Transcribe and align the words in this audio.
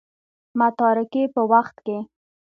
متارکې 0.59 1.23
په 1.33 1.41
وخت 1.51 1.75
کې. 1.85 1.97